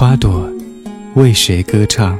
[0.00, 0.48] 花朵
[1.16, 2.16] 为谁歌唱？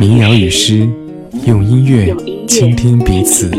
[0.00, 0.88] 民谣与诗，
[1.44, 3.50] 用音乐倾听彼此。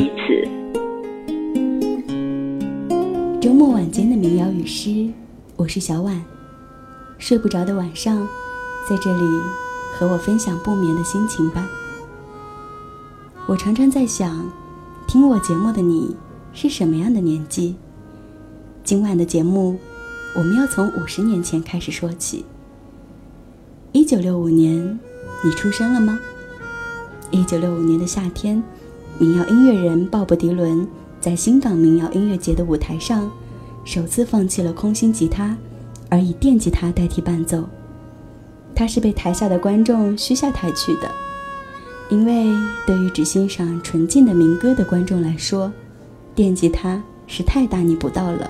[3.39, 5.11] 周末晚间的民谣与诗，
[5.57, 6.19] 我是小婉。
[7.19, 8.27] 睡不着的晚上，
[8.89, 9.23] 在这里
[9.93, 11.69] 和我分享不眠的心情吧。
[13.45, 14.43] 我常常在想，
[15.07, 16.15] 听我节目的你
[16.51, 17.75] 是什么样的年纪？
[18.83, 19.77] 今晚的节目。
[20.33, 22.45] 我们要从五十年前开始说起。
[23.91, 24.97] 一九六五年，
[25.43, 26.17] 你出生了吗？
[27.31, 28.63] 一九六五年的夏天，
[29.17, 30.87] 民谣音乐人鲍勃迪伦
[31.19, 33.29] 在新港民谣音乐节的舞台上，
[33.83, 35.57] 首次放弃了空心吉他，
[36.09, 37.67] 而以电吉他代替伴奏。
[38.73, 41.11] 他是被台下的观众嘘下台去的，
[42.09, 42.45] 因为
[42.87, 45.71] 对于只欣赏纯净的民歌的观众来说，
[46.33, 48.49] 电吉他是太大逆不道了。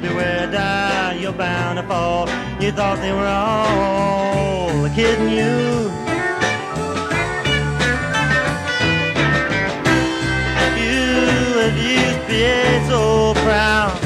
[0.00, 2.28] beware, die, you're bound to fall.
[2.60, 5.90] You thought they were all kidding you.
[10.82, 11.02] You
[11.62, 13.96] have used to be so proud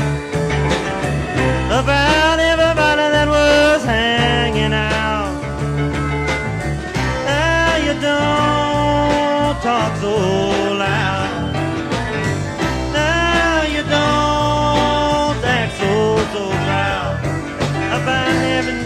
[1.81, 5.41] about everybody that was hanging out.
[7.27, 10.40] Now you don't talk so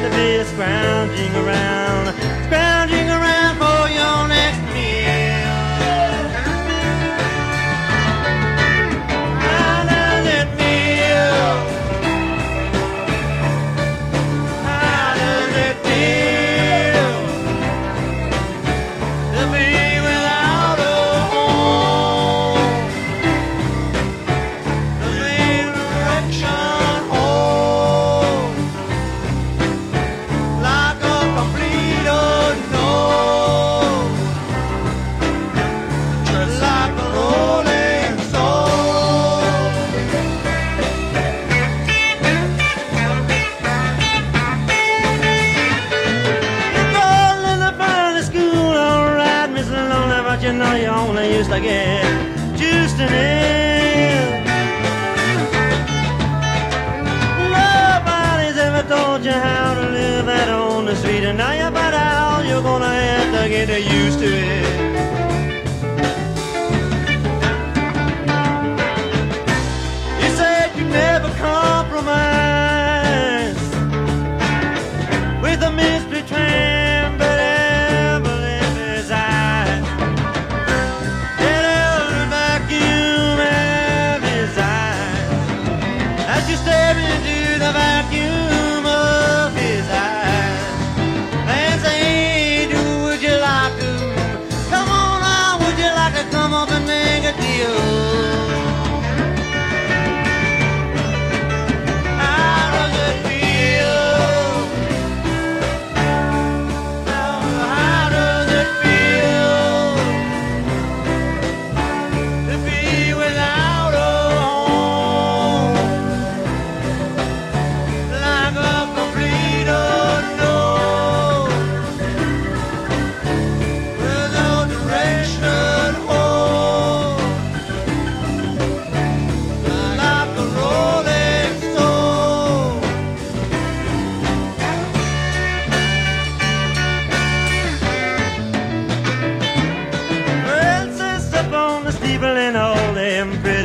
[0.05, 1.84] the bass grounding around.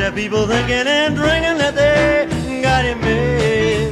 [0.10, 3.92] Them people thinking and drinking that they got him made.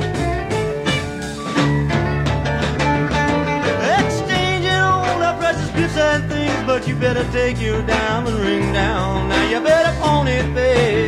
[4.00, 9.30] Exchanging all the precious gifts and things, but you better take your diamond ring down.
[9.30, 11.07] Now you better pawn it, babe.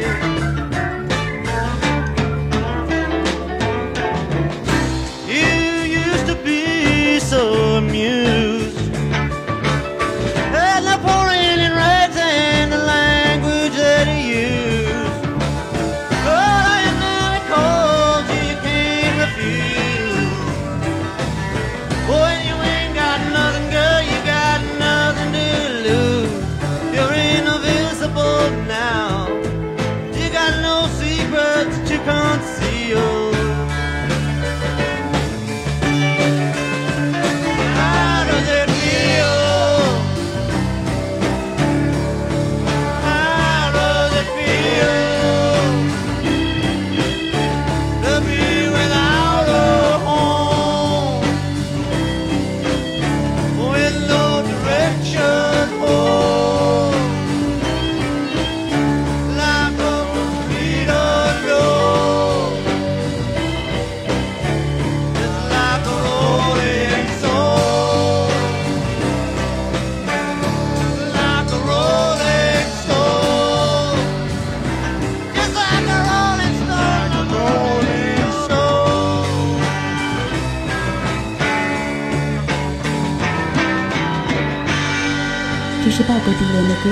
[85.90, 86.90] 这是鲍勃迪伦的歌，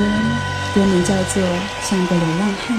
[0.73, 1.43] 歌名叫做
[1.87, 2.75] 《像个流浪汉》，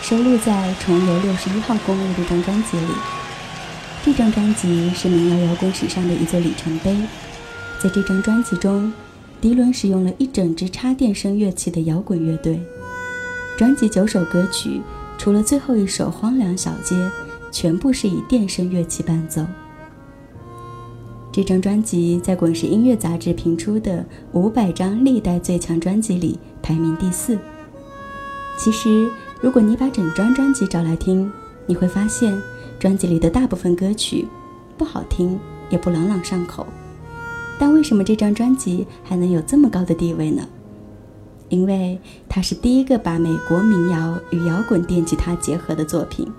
[0.00, 2.86] 收录在《重游六十一号公路》这张专辑里。
[4.02, 6.96] 这张专辑是民谣摇滚史上的一座里程碑。
[7.78, 8.90] 在这张专辑中，
[9.38, 12.58] 迪伦使用了一整支插电声乐器的摇滚乐队。
[13.58, 14.80] 专辑九首歌曲，
[15.18, 16.96] 除了最后一首《荒凉小街》，
[17.52, 19.44] 全部是以电声乐器伴奏。
[21.34, 27.36] 这张专辑在滚石音乐杂志评出的五百张历代最强专辑里排名第四。
[28.56, 29.10] 其实，
[29.40, 31.28] 如果你把整张专辑找来听，
[31.66, 32.40] 你会发现，
[32.78, 34.28] 专辑里的大部分歌曲
[34.78, 35.36] 不好听，
[35.70, 36.68] 也不朗朗上口。
[37.58, 40.46] 但为什么这张专辑还能有这么高的地位呢？
[41.48, 41.98] 因为
[42.28, 46.32] 它是第一个把美国民谣与摇滚电吉他结合的作品，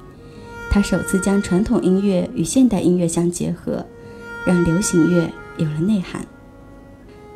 [0.69, 3.86] 它首次将传统音乐与现代音乐相结合。
[4.45, 6.25] 让流行乐有了内涵。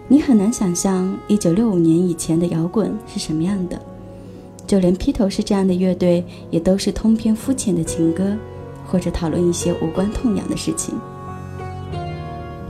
[0.08, 3.80] 你很难想象1965年以前的摇滚是什么样的，
[4.66, 8.36] 就连披头士这样的乐队也都是通篇肤浅的情歌，
[8.88, 10.96] 或者讨论一些无关痛痒的事情。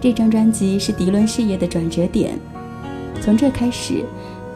[0.02, 2.38] 这张专辑是迪伦事业的转折点，
[3.22, 4.04] 从这开始，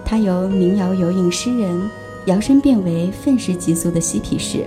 [0.06, 1.90] 他由民谣游吟诗人
[2.26, 4.66] 摇身变为愤世嫉俗的嬉皮士。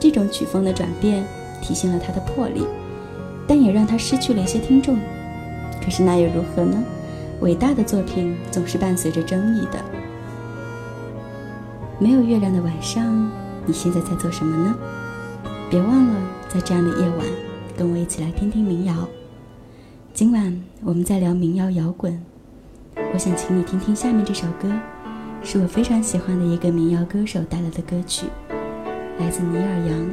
[0.00, 1.24] 这种曲风的转变
[1.60, 2.62] 体现了他的魄力。
[3.48, 4.96] 但也让他失去了一些听众。
[5.82, 6.80] 可是那又如何呢？
[7.40, 9.82] 伟大的作品总是伴随着争议的。
[11.98, 13.30] 没有月亮的晚上，
[13.64, 14.76] 你现在在做什么呢？
[15.70, 16.14] 别忘了，
[16.48, 17.26] 在这样的夜晚，
[17.76, 19.08] 跟我一起来听听民谣。
[20.12, 22.20] 今晚我们在聊民谣摇滚，
[23.14, 24.68] 我想请你听听下面这首歌，
[25.42, 28.26] 是我非常喜欢的一个民谣歌手带来的歌曲，
[29.18, 29.98] 来自尼尔·杨，《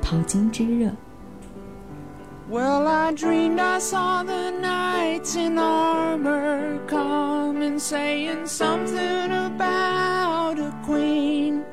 [0.00, 0.86] 淘金之热》。
[2.52, 11.64] Well, I dreamed I saw the knights in armor come and saying something about a queen.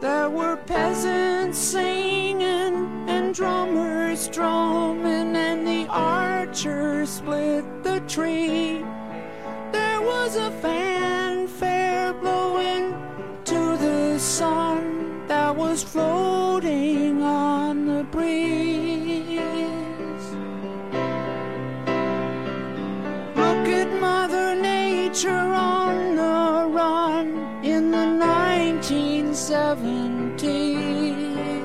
[0.00, 8.86] There were peasants singing and drummers drumming, and the archers split the tree.
[9.70, 12.94] There was a fanfare blowing
[13.44, 16.35] to the sun that was floating
[29.36, 31.60] 1970s.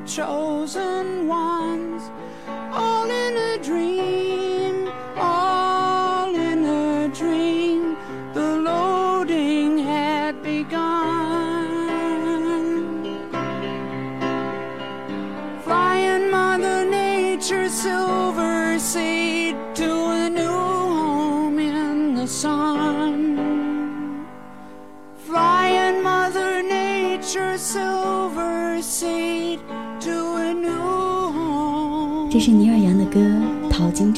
[0.10, 1.19] chosen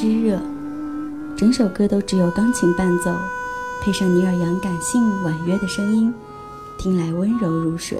[0.01, 0.35] 之热》，
[1.37, 3.15] 整首歌都只有钢琴伴奏，
[3.83, 6.11] 配上尼尔杨感性婉约的声音，
[6.79, 7.99] 听来温柔如水。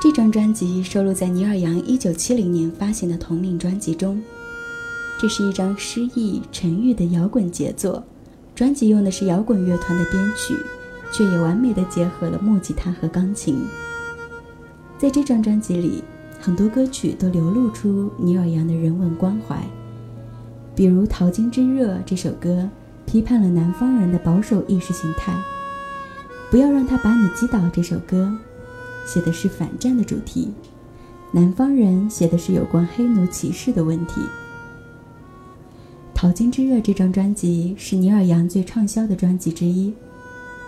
[0.00, 4.20] 这张专辑收录在尼尔杨1970年发行的同名专辑中。
[5.20, 8.02] 这是一张诗意沉郁的摇滚杰作，
[8.52, 10.56] 专辑用的是摇滚乐团的编曲，
[11.12, 13.64] 却也完美的结合了木吉他和钢琴。
[14.98, 16.02] 在这张专辑里，
[16.40, 19.64] 很多歌曲都流露出尼尔杨的人文关怀，
[20.74, 22.68] 比如《淘金之热》这首歌，
[23.06, 25.32] 批判了南方人的保守意识形态。
[26.50, 27.60] 不要让他把你击倒。
[27.72, 28.36] 这首歌
[29.06, 30.52] 写的是反战的主题，
[31.32, 34.20] 南方人写的是有关黑奴歧视的问题。
[36.14, 39.92] 《淘金之热》这张专辑是尼尔杨最畅销的专辑之一。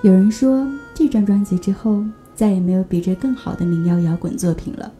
[0.02, 2.04] 有人说，这张专辑之后
[2.34, 4.92] 再也没有比这更好的民谣摇滚作品了。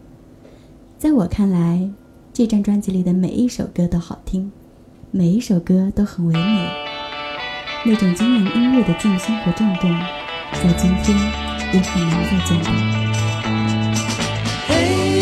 [0.99, 1.91] 在我看来，
[2.33, 4.51] 这张专辑里的每一首歌都好听，
[5.14, 6.71] 每一首歌都很唯美。
[7.85, 9.90] 那种精灵音乐的静心和震动，
[10.54, 11.14] 在今天
[11.75, 12.71] 也很难再见到。
[14.69, 15.21] Hey,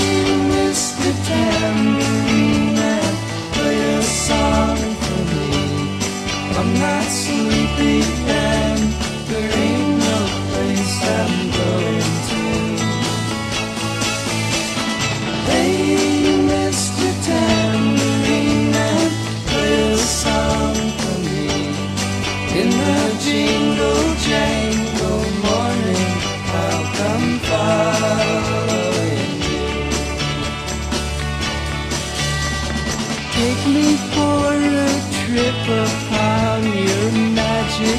[0.48, 1.10] Mr.
[1.26, 3.14] Tambourine Man,
[3.52, 5.98] play a song for me.
[6.54, 8.49] I'm not sleepy and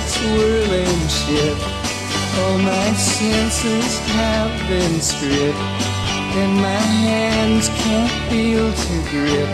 [0.07, 1.57] swirling ship.
[2.39, 5.57] All my senses have been stripped,
[6.39, 9.51] and my hands can't feel to grip,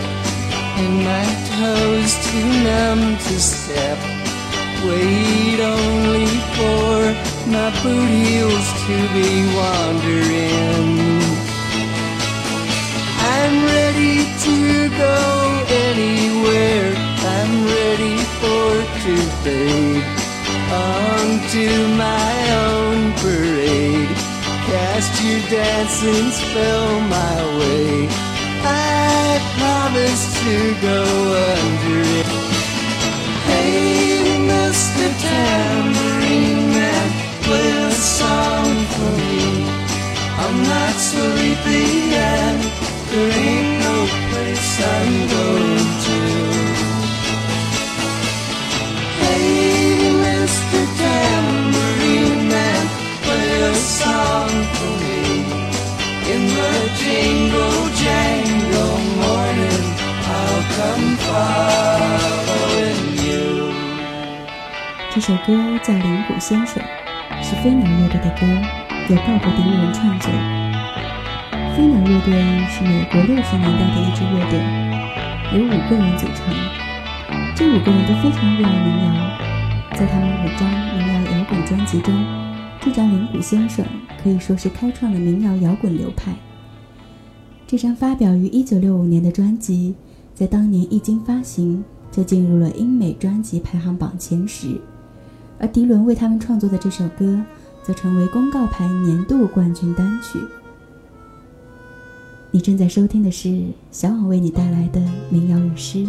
[0.80, 1.26] and my
[1.56, 3.98] toes too numb to step.
[4.86, 6.96] Wait only for
[7.50, 11.18] my boot heels to be wandering.
[13.20, 15.16] I'm ready to go
[15.88, 16.94] anywhere.
[17.36, 18.68] I'm ready for
[19.02, 20.17] to fade
[20.70, 22.32] onto my
[22.66, 24.08] own parade.
[24.68, 28.08] Cast your dancing spell my way.
[28.62, 30.56] I promise to
[30.88, 31.02] go
[31.56, 32.28] under it.
[33.48, 35.06] Hey, Mr.
[35.24, 37.06] Tambourine Man,
[37.42, 39.78] play a song for me.
[40.42, 42.10] I'm not sleepy
[65.28, 65.52] 首歌
[65.84, 66.82] 叫《灵谷先生》，
[67.42, 68.46] 是飞鸟乐队的歌，
[69.10, 70.30] 由鲍勃迪伦创作。
[71.76, 72.32] 飞鸟乐队
[72.70, 74.58] 是美国六十年代的一支乐队，
[75.52, 76.48] 由五个人组成。
[77.54, 80.66] 这五个人都非常热爱民谣，在他们五张
[80.96, 82.14] 民谣摇滚专辑中，
[82.80, 83.84] 这张《灵谷先生》
[84.22, 86.32] 可以说是开创了民谣摇滚流派。
[87.66, 89.94] 这张发表于1965年的专辑，
[90.34, 94.80] 在当年一经发行就进入了英美专辑排行榜前十，
[95.58, 97.40] 而迪伦为他们创作的这首歌，
[97.82, 100.38] 则成为公告牌年度冠军单曲。
[102.50, 106.06] 你正在收听的是小网为你带来的民谣与诗，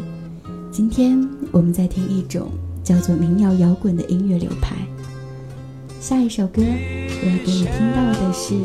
[0.72, 2.50] 今天我们在听一种
[2.84, 4.76] 叫做民谣摇滚的音乐流派。
[6.00, 8.56] 下一首歌，我要给你听到的是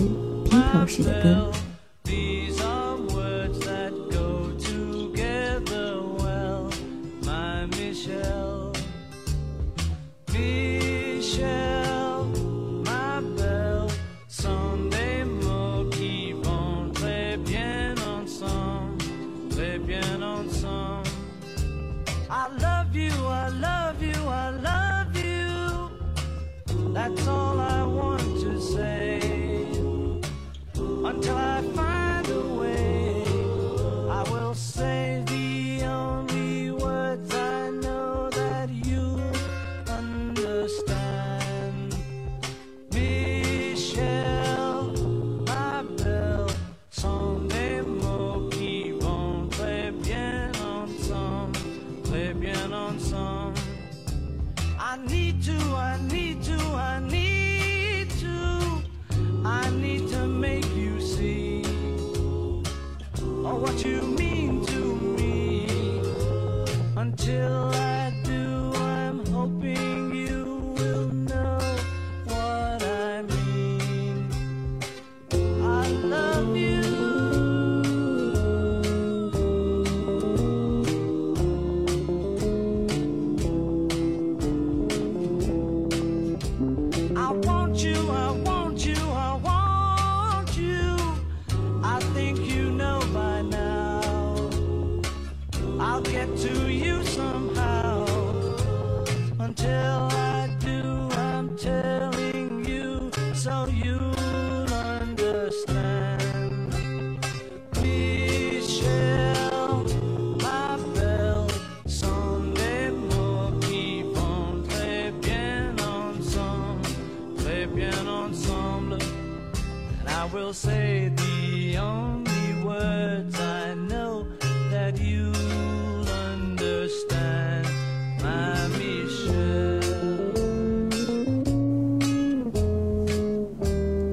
[0.45, 1.51] 披头士的歌。
[22.95, 25.91] Love you, I love you, I love you.
[26.93, 29.21] That's all I want to say
[30.79, 31.54] until I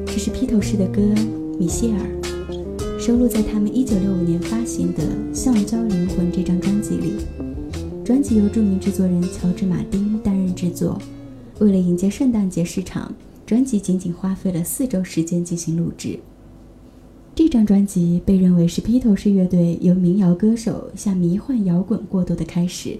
[0.05, 1.01] 这是披头士的歌
[1.57, 1.99] 《米歇尔》，
[2.99, 7.13] 收录在他们1965年发行的《橡胶灵魂》这张专辑里。
[8.05, 11.01] 专辑由著名制作人乔治·马丁担任制作。
[11.59, 13.13] 为了迎接圣诞节市场，
[13.45, 16.19] 专辑仅仅花费了四周时间进行录制。
[17.33, 22.99] 这张专辑被认为是披头士乐队由民谣歌手向迷幻摇滚过渡的开始。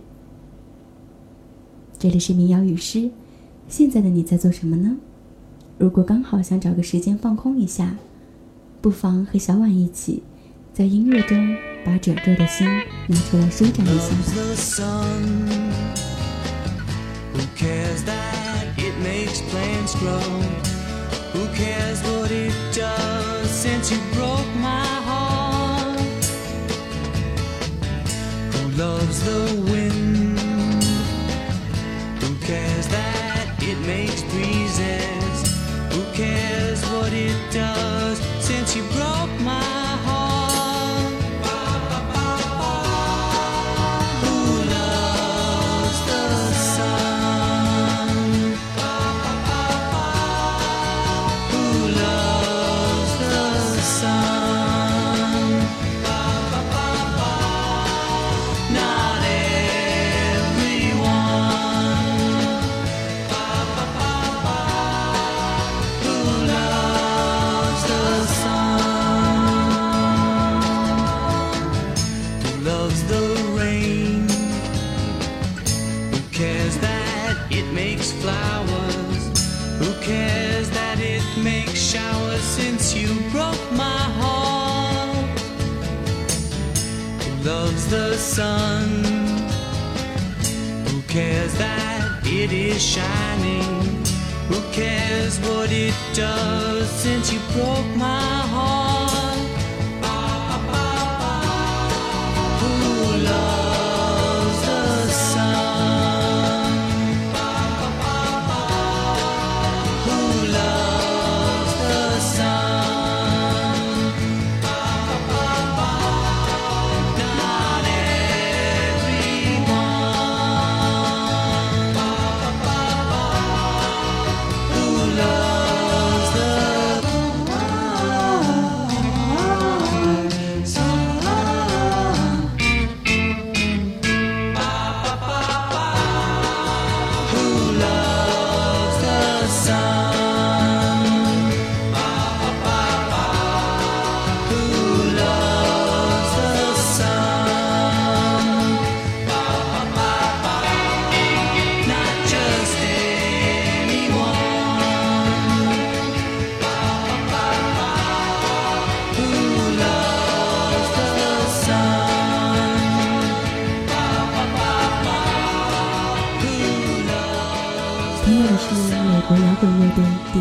[2.00, 3.12] 这里是民谣与诗，
[3.68, 4.96] 现在的你在做什么呢？
[5.78, 7.98] 如果刚好想找个时间放空一下，
[8.82, 10.24] 不妨和小婉一起，
[10.74, 11.38] 在音乐中
[11.86, 12.66] 把褶皱的心
[13.08, 14.16] 拿出来舒展一下
[20.56, 20.81] 吧。
[21.34, 26.26] Who cares what it does since you broke my heart?
[28.54, 30.38] Who loves the wind?
[32.22, 35.40] Who cares that it makes breezes?
[35.94, 40.01] Who cares what it does since you broke my heart?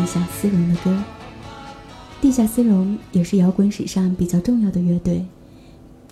[0.01, 0.97] 地下丝绒的歌。
[2.19, 5.23] 地下丝绒也是摇滚史上比较重要的乐队，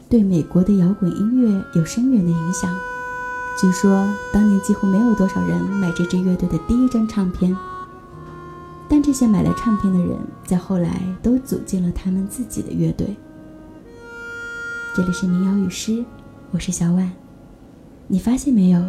[0.07, 2.71] 对美国的摇滚音乐有深远的影响。
[3.59, 7.57] 据说当年几乎没有多少人买这支乐队的第一张唱片，
[8.87, 13.17] 但这些买来唱片的人在后来都组建了他们自己的乐队。
[14.95, 16.05] 这里是民谣与诗，
[16.51, 17.11] 我是小婉。
[18.07, 18.79] 你发现没有？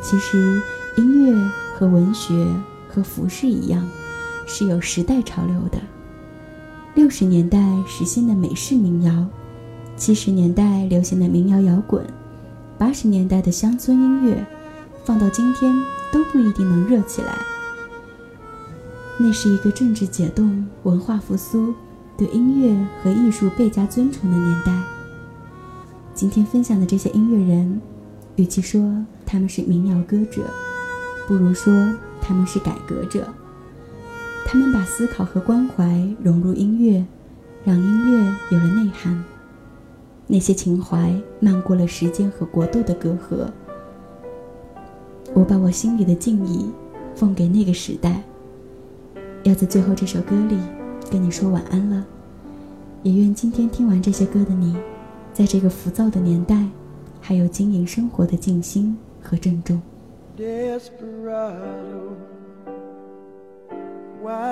[0.00, 0.62] 其实
[0.96, 2.46] 音乐和文学
[2.88, 3.84] 和服饰一样，
[4.46, 5.78] 是有时代潮流的。
[6.94, 9.26] 六十年代时兴的美式民谣，
[9.96, 12.02] 七十年代流行的民谣摇滚，
[12.78, 14.46] 八十年代的乡村音乐，
[15.04, 15.74] 放到今天
[16.10, 17.36] 都不一定能热起来。
[19.18, 21.74] 那是一个政治解冻、文化复苏、
[22.16, 24.72] 对音乐和艺术倍加尊崇的年代。
[26.14, 27.80] 今天分享的这些音乐人，
[28.36, 30.42] 与其说他们是民谣歌者，
[31.26, 31.72] 不如说
[32.22, 33.26] 他们是改革者。
[34.48, 37.04] 他们把思考和关怀融入音乐，
[37.64, 39.24] 让音乐有了内涵。
[40.28, 43.50] 那些情怀漫过了时间和国度的隔阂。
[45.34, 46.70] 我把我心里的敬意
[47.16, 48.22] 奉给那个时代。
[49.42, 50.56] 要在最后这首歌里
[51.10, 52.06] 跟你说晚安了。
[53.02, 54.76] 也愿今天听完这些歌的你，
[55.32, 56.64] 在这个浮躁的年代，
[57.20, 59.82] 还有经营生活的静心和郑重。
[60.36, 62.14] Desperado,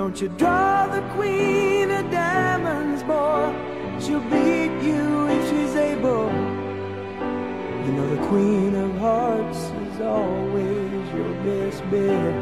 [0.00, 3.52] Don't you draw the queen of diamonds, boy?
[4.00, 6.30] She'll beat you if she's able.
[7.84, 12.34] You know the queen of hearts is always your best bet.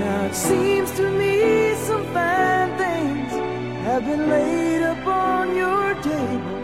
[0.00, 3.30] Now it seems to me some fine things
[3.86, 6.58] have been laid upon your table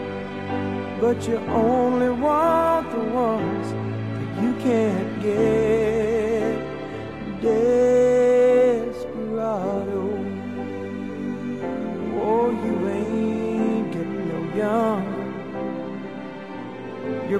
[0.99, 5.86] but you only want the ones that you can't get.